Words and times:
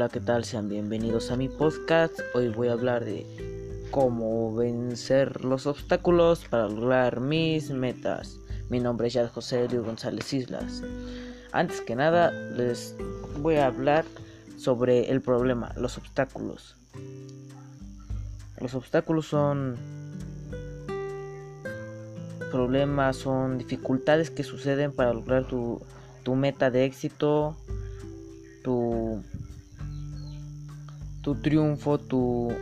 Hola, 0.00 0.08
¿qué 0.08 0.20
tal? 0.20 0.46
Sean 0.46 0.70
bienvenidos 0.70 1.30
a 1.30 1.36
mi 1.36 1.50
podcast. 1.50 2.20
Hoy 2.32 2.48
voy 2.48 2.68
a 2.68 2.72
hablar 2.72 3.04
de 3.04 3.26
cómo 3.90 4.54
vencer 4.54 5.44
los 5.44 5.66
obstáculos 5.66 6.46
para 6.48 6.70
lograr 6.70 7.20
mis 7.20 7.70
metas. 7.70 8.38
Mi 8.70 8.80
nombre 8.80 9.08
es 9.08 9.12
Yad 9.12 9.28
José 9.28 9.68
Luis 9.68 9.84
González 9.84 10.32
Islas. 10.32 10.82
Antes 11.52 11.82
que 11.82 11.96
nada, 11.96 12.30
les 12.30 12.96
voy 13.42 13.56
a 13.56 13.66
hablar 13.66 14.06
sobre 14.56 15.10
el 15.10 15.20
problema, 15.20 15.74
los 15.76 15.98
obstáculos. 15.98 16.76
Los 18.58 18.74
obstáculos 18.74 19.26
son 19.26 19.76
problemas, 22.50 23.16
son 23.16 23.58
dificultades 23.58 24.30
que 24.30 24.44
suceden 24.44 24.92
para 24.92 25.12
lograr 25.12 25.46
tu, 25.46 25.82
tu 26.22 26.36
meta 26.36 26.70
de 26.70 26.86
éxito, 26.86 27.54
tu 31.22 31.34
triunfo, 31.36 31.98
tu, 31.98 32.52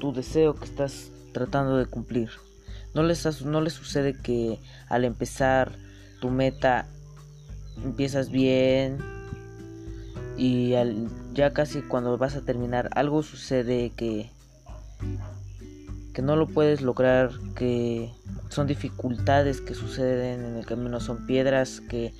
tu 0.00 0.12
deseo 0.12 0.54
que 0.54 0.64
estás 0.64 1.10
tratando 1.32 1.76
de 1.76 1.86
cumplir. 1.86 2.30
No 2.94 3.02
les, 3.02 3.42
no 3.42 3.60
les 3.60 3.72
sucede 3.74 4.14
que 4.14 4.60
al 4.88 5.04
empezar 5.04 5.72
tu 6.20 6.30
meta 6.30 6.86
empiezas 7.84 8.30
bien 8.30 8.98
y 10.36 10.74
al, 10.74 11.08
ya 11.34 11.52
casi 11.52 11.82
cuando 11.82 12.16
vas 12.16 12.34
a 12.36 12.44
terminar 12.44 12.88
algo 12.94 13.22
sucede 13.22 13.90
que 13.90 14.30
que 16.18 16.22
no 16.22 16.34
lo 16.34 16.48
puedes 16.48 16.82
lograr, 16.82 17.30
que 17.54 18.10
son 18.48 18.66
dificultades 18.66 19.60
que 19.60 19.74
suceden 19.74 20.44
en 20.44 20.56
el 20.56 20.66
camino, 20.66 20.98
son 20.98 21.26
piedras 21.26 21.80
que 21.80 22.12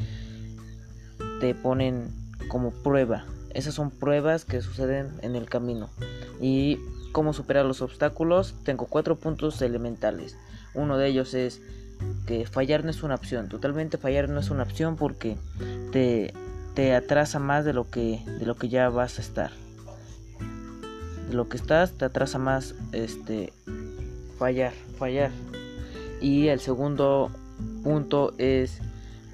te 1.40 1.52
ponen 1.52 2.08
como 2.46 2.70
prueba. 2.70 3.24
Esas 3.58 3.74
son 3.74 3.90
pruebas 3.90 4.44
que 4.44 4.62
suceden 4.62 5.10
en 5.20 5.34
el 5.34 5.48
camino. 5.48 5.90
Y 6.40 6.78
cómo 7.10 7.32
superar 7.32 7.64
los 7.66 7.82
obstáculos, 7.82 8.54
tengo 8.62 8.86
cuatro 8.86 9.16
puntos 9.16 9.60
elementales. 9.60 10.36
Uno 10.74 10.96
de 10.96 11.08
ellos 11.08 11.34
es 11.34 11.60
que 12.28 12.46
fallar 12.46 12.84
no 12.84 12.90
es 12.90 13.02
una 13.02 13.16
opción. 13.16 13.48
Totalmente 13.48 13.98
fallar 13.98 14.28
no 14.28 14.38
es 14.38 14.50
una 14.50 14.62
opción 14.62 14.94
porque 14.94 15.36
te, 15.90 16.32
te 16.74 16.94
atrasa 16.94 17.40
más 17.40 17.64
de 17.64 17.72
lo 17.72 17.90
que 17.90 18.22
de 18.38 18.46
lo 18.46 18.54
que 18.54 18.68
ya 18.68 18.90
vas 18.90 19.18
a 19.18 19.22
estar. 19.22 19.50
De 21.28 21.34
lo 21.34 21.48
que 21.48 21.56
estás 21.56 21.90
te 21.94 22.04
atrasa 22.04 22.38
más 22.38 22.76
este 22.92 23.52
fallar, 24.38 24.72
fallar. 25.00 25.32
Y 26.20 26.46
el 26.46 26.60
segundo 26.60 27.32
punto 27.82 28.34
es 28.38 28.78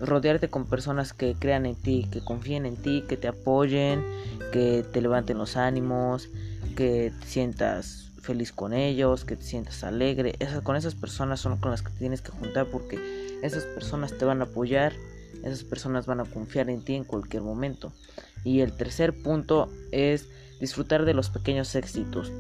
rodearte 0.01 0.49
con 0.49 0.67
personas 0.67 1.13
que 1.13 1.35
crean 1.39 1.67
en 1.67 1.77
ti, 1.77 2.09
que 2.11 2.21
confíen 2.21 2.67
en 2.67 2.77
ti, 2.77 3.05
que 3.09 3.17
te 3.17 3.29
apoyen, 3.29 4.05
que 4.53 4.85
te 4.93 5.01
levanten 5.01 5.39
los 5.39 5.57
ánimos, 5.57 6.29
que 6.77 7.13
te 7.21 7.27
sientas 7.27 8.11
feliz 8.21 8.53
con 8.53 8.73
ellos, 8.73 9.25
que 9.25 9.37
te 9.37 9.45
sientas 9.45 9.85
alegre. 9.85 10.35
Esas, 10.39 10.63
con 10.63 10.77
esas 10.77 10.95
personas 10.95 11.41
son 11.41 11.59
con 11.59 11.71
las 11.71 11.83
que 11.83 11.93
tienes 11.93 12.23
que 12.23 12.33
juntar 12.33 12.67
porque 12.67 13.39
esas 13.43 13.65
personas 13.65 14.17
te 14.17 14.25
van 14.25 14.41
a 14.41 14.45
apoyar, 14.45 14.93
esas 15.43 15.63
personas 15.63 16.07
van 16.07 16.21
a 16.21 16.25
confiar 16.25 16.71
en 16.71 16.83
ti 16.83 16.95
en 16.95 17.05
cualquier 17.05 17.43
momento. 17.43 17.93
Y 18.43 18.61
el 18.61 18.73
tercer 18.73 19.23
punto 19.23 19.71
es 19.93 20.29
disfrutar 20.61 21.05
de 21.05 21.15
los 21.15 21.31
pequeños 21.31 21.75
éxitos. 21.75 22.33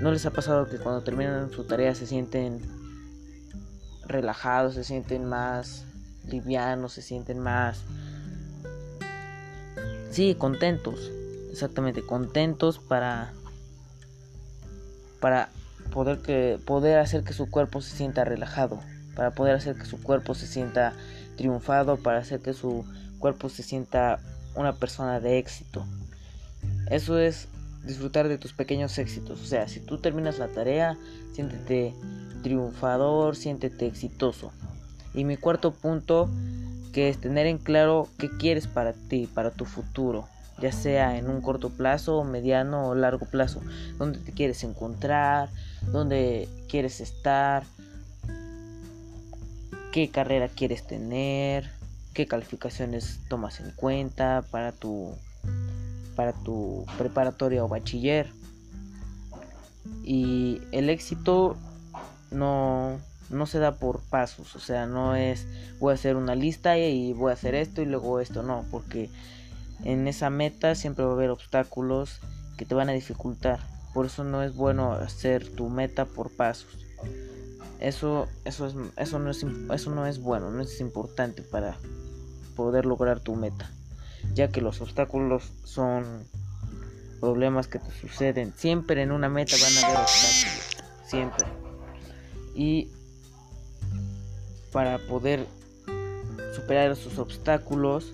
¿No 0.00 0.10
les 0.10 0.26
ha 0.26 0.30
pasado 0.30 0.68
que 0.68 0.78
cuando 0.78 1.02
terminan 1.02 1.50
su 1.52 1.64
tarea 1.64 1.94
se 1.94 2.06
sienten 2.06 2.60
relajados, 4.06 4.74
se 4.74 4.84
sienten 4.84 5.24
más 5.24 5.84
livianos, 6.28 6.92
se 6.92 7.02
sienten 7.02 7.38
más... 7.38 7.82
Sí, 10.10 10.34
contentos, 10.34 11.10
exactamente, 11.50 12.02
contentos 12.02 12.78
para... 12.78 13.32
para 15.20 15.48
poder, 15.92 16.18
que, 16.18 16.58
poder 16.64 16.98
hacer 16.98 17.22
que 17.24 17.32
su 17.32 17.50
cuerpo 17.50 17.80
se 17.80 17.96
sienta 17.96 18.24
relajado, 18.24 18.80
para 19.14 19.30
poder 19.32 19.54
hacer 19.54 19.76
que 19.76 19.84
su 19.84 20.02
cuerpo 20.02 20.34
se 20.34 20.46
sienta 20.46 20.94
triunfado, 21.36 21.96
para 21.96 22.18
hacer 22.18 22.40
que 22.40 22.52
su 22.52 22.84
cuerpo 23.18 23.48
se 23.48 23.62
sienta 23.62 24.18
una 24.54 24.74
persona 24.74 25.20
de 25.20 25.38
éxito. 25.38 25.86
Eso 26.90 27.18
es 27.18 27.48
disfrutar 27.84 28.28
de 28.28 28.38
tus 28.38 28.52
pequeños 28.52 28.98
éxitos. 28.98 29.40
O 29.40 29.44
sea, 29.44 29.68
si 29.68 29.80
tú 29.80 29.98
terminas 29.98 30.38
la 30.38 30.48
tarea, 30.48 30.96
siéntete 31.32 31.94
triunfador, 32.42 33.36
siéntete 33.36 33.86
exitoso. 33.86 34.52
Y 35.14 35.24
mi 35.24 35.36
cuarto 35.36 35.72
punto, 35.72 36.28
que 36.92 37.08
es 37.08 37.18
tener 37.18 37.46
en 37.46 37.58
claro 37.58 38.08
qué 38.18 38.30
quieres 38.30 38.66
para 38.66 38.92
ti, 38.92 39.28
para 39.32 39.50
tu 39.50 39.64
futuro, 39.64 40.26
ya 40.60 40.72
sea 40.72 41.18
en 41.18 41.28
un 41.28 41.40
corto 41.40 41.70
plazo, 41.70 42.24
mediano 42.24 42.88
o 42.88 42.94
largo 42.94 43.26
plazo, 43.26 43.60
dónde 43.98 44.18
te 44.18 44.32
quieres 44.32 44.62
encontrar, 44.64 45.48
dónde 45.92 46.48
quieres 46.68 47.00
estar, 47.00 47.64
qué 49.92 50.08
carrera 50.10 50.48
quieres 50.48 50.86
tener, 50.86 51.70
qué 52.14 52.26
calificaciones 52.26 53.20
tomas 53.28 53.60
en 53.60 53.70
cuenta 53.72 54.44
para 54.50 54.72
tu 54.72 55.14
para 56.16 56.32
tu 56.32 56.84
preparatoria 56.98 57.64
o 57.64 57.68
bachiller. 57.68 58.28
Y 60.04 60.60
el 60.72 60.90
éxito 60.90 61.56
no 62.30 62.98
no 63.30 63.46
se 63.46 63.58
da 63.58 63.76
por 63.76 64.00
pasos, 64.00 64.54
o 64.56 64.60
sea, 64.60 64.86
no 64.86 65.16
es 65.16 65.46
voy 65.78 65.92
a 65.92 65.94
hacer 65.94 66.16
una 66.16 66.34
lista 66.34 66.78
y 66.78 67.12
voy 67.12 67.30
a 67.30 67.34
hacer 67.34 67.54
esto 67.54 67.82
y 67.82 67.86
luego 67.86 68.20
esto, 68.20 68.42
no, 68.42 68.64
porque 68.70 69.10
en 69.84 70.06
esa 70.06 70.30
meta 70.30 70.74
siempre 70.74 71.04
va 71.04 71.10
a 71.10 71.14
haber 71.14 71.30
obstáculos 71.30 72.20
que 72.56 72.64
te 72.64 72.74
van 72.74 72.88
a 72.88 72.92
dificultar. 72.92 73.60
Por 73.94 74.06
eso 74.06 74.24
no 74.24 74.42
es 74.42 74.54
bueno 74.54 74.92
hacer 74.92 75.48
tu 75.48 75.68
meta 75.68 76.06
por 76.06 76.30
pasos. 76.30 76.78
Eso, 77.80 78.28
eso, 78.44 78.66
es, 78.66 78.74
eso, 78.96 79.18
no 79.18 79.30
es, 79.30 79.44
eso 79.72 79.90
no 79.90 80.06
es 80.06 80.20
bueno, 80.20 80.50
no 80.50 80.62
es 80.62 80.80
importante 80.80 81.42
para 81.42 81.76
poder 82.54 82.86
lograr 82.86 83.20
tu 83.20 83.34
meta. 83.34 83.70
Ya 84.34 84.48
que 84.48 84.60
los 84.60 84.80
obstáculos 84.80 85.52
son 85.64 86.04
problemas 87.20 87.66
que 87.66 87.80
te 87.80 87.90
suceden. 88.00 88.54
Siempre 88.56 89.02
en 89.02 89.10
una 89.10 89.28
meta 89.28 89.56
van 89.60 89.84
a 89.84 89.86
haber 89.86 90.00
obstáculos. 90.00 90.76
Siempre. 91.06 91.46
Y 92.54 92.88
para 94.72 94.98
poder 94.98 95.46
superar 96.54 96.90
esos 96.90 97.18
obstáculos. 97.18 98.12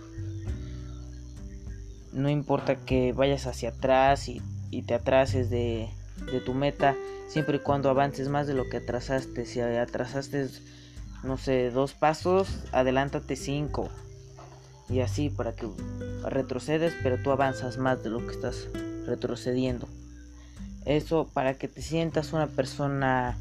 No 2.13 2.29
importa 2.29 2.77
que 2.77 3.13
vayas 3.13 3.47
hacia 3.47 3.71
atrás 3.71 4.29
y, 4.29 4.43
te 4.83 4.95
atrases 4.95 5.51
de, 5.51 5.89
de, 6.31 6.41
tu 6.41 6.55
meta, 6.55 6.95
siempre 7.29 7.57
y 7.57 7.61
cuando 7.61 7.91
avances 7.91 8.29
más 8.29 8.47
de 8.47 8.55
lo 8.55 8.69
que 8.69 8.79
atrasaste. 8.79 9.47
Si 9.47 9.61
atrasaste, 9.61 10.49
no 11.23 11.39
sé, 11.39 11.71
dos 11.71 11.95
pasos, 11.95 12.65
adelántate 12.73 13.37
cinco. 13.37 13.89
Y 14.89 15.01
así 15.01 15.29
para 15.29 15.55
que 15.55 15.69
retrocedes, 16.25 16.95
pero 17.03 17.19
tú 17.23 17.31
avanzas 17.31 17.77
más 17.77 18.03
de 18.03 18.11
lo 18.11 18.27
que 18.27 18.33
estás 18.33 18.69
retrocediendo. 19.07 19.87
Eso 20.87 21.29
para 21.33 21.55
que 21.55 21.69
te 21.69 21.83
sientas 21.83 22.33
una 22.33 22.47
persona 22.47 23.37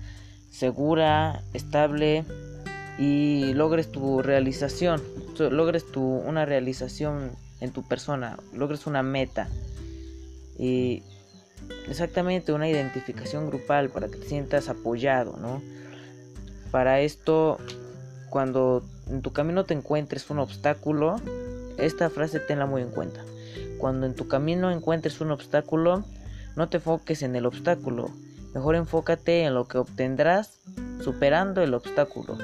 segura, 0.50 1.44
estable 1.53 2.25
y 2.97 3.53
logres 3.53 3.91
tu 3.91 4.22
realización, 4.22 5.02
logres 5.38 5.85
tu, 5.91 6.02
una 6.02 6.46
realización 6.46 7.31
en 7.62 7.72
tu 7.72 7.88
persona, 7.88 8.38
logres 8.53 8.88
una 8.88 9.03
meta 9.03 9.47
y 10.58 11.03
exactamente 11.88 12.53
una 12.53 12.69
identificación 12.69 13.47
grupal 13.47 13.90
para 13.90 14.07
que 14.07 14.18
te 14.18 14.28
sientas 14.28 14.69
apoyado, 14.69 15.38
¿no? 15.38 15.62
Para 16.72 17.02
esto, 17.02 17.60
cuando 18.30 18.83
en 19.10 19.21
tu 19.21 19.31
camino 19.31 19.63
te 19.63 19.74
encuentres 19.74 20.30
un 20.30 20.39
obstáculo, 20.39 21.18
esta 21.77 22.10
frase 22.10 22.39
tenla 22.39 22.66
muy 22.66 22.81
en 22.81 22.89
cuenta. 22.89 23.24
Cuando 23.77 24.07
en 24.07 24.16
tu 24.16 24.27
camino 24.27 24.71
encuentres 24.71 25.21
un 25.21 25.31
obstáculo, 25.31 26.04
no 26.56 26.68
te 26.69 26.77
enfoques 26.77 27.21
en 27.21 27.36
el 27.36 27.45
obstáculo, 27.45 28.10
mejor 28.56 28.75
enfócate 28.75 29.44
en 29.44 29.54
lo 29.54 29.68
que 29.68 29.77
obtendrás 29.77 30.60
superando 31.00 31.62
el 31.62 31.75
obstáculo 31.75 32.38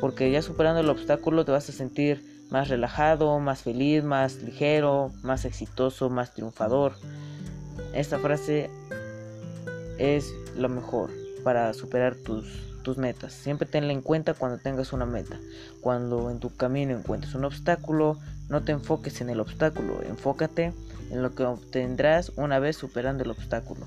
porque 0.00 0.30
ya 0.30 0.42
superando 0.42 0.80
el 0.80 0.88
obstáculo 0.88 1.44
te 1.44 1.52
vas 1.52 1.68
a 1.68 1.72
sentir 1.72 2.36
más 2.50 2.68
relajado, 2.68 3.38
más 3.40 3.62
feliz, 3.62 4.04
más 4.04 4.42
ligero, 4.42 5.12
más 5.22 5.44
exitoso, 5.44 6.10
más 6.10 6.34
triunfador. 6.34 6.92
Esta 7.92 8.18
frase 8.18 8.70
es 9.98 10.32
lo 10.56 10.68
mejor 10.68 11.10
para 11.42 11.72
superar 11.74 12.14
tus, 12.14 12.44
tus 12.82 12.98
metas. 12.98 13.32
Siempre 13.32 13.66
tenla 13.66 13.92
en 13.92 14.02
cuenta 14.02 14.34
cuando 14.34 14.58
tengas 14.58 14.92
una 14.92 15.06
meta. 15.06 15.38
Cuando 15.80 16.30
en 16.30 16.38
tu 16.38 16.54
camino 16.54 16.96
encuentres 16.96 17.34
un 17.34 17.44
obstáculo, 17.44 18.18
no 18.48 18.62
te 18.62 18.72
enfoques 18.72 19.20
en 19.20 19.30
el 19.30 19.40
obstáculo, 19.40 20.02
enfócate 20.02 20.72
en 21.10 21.22
lo 21.22 21.34
que 21.34 21.44
obtendrás 21.44 22.32
una 22.36 22.58
vez 22.58 22.76
superando 22.76 23.24
el 23.24 23.30
obstáculo. 23.30 23.86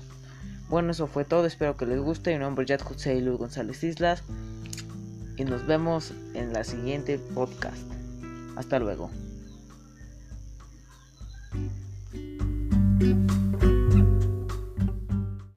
Bueno, 0.68 0.92
eso 0.92 1.06
fue 1.06 1.24
todo, 1.24 1.46
espero 1.46 1.76
que 1.76 1.86
les 1.86 2.00
guste. 2.00 2.32
Mi 2.32 2.38
nombre 2.38 2.64
es 2.64 2.70
Jad 2.70 2.86
José 2.86 3.20
Luis 3.20 3.38
González 3.38 3.82
Islas 3.82 4.22
y 5.40 5.44
nos 5.44 5.66
vemos 5.66 6.12
en 6.34 6.52
la 6.52 6.64
siguiente 6.64 7.18
podcast. 7.18 7.90
Hasta 8.56 8.78
luego. 8.78 9.10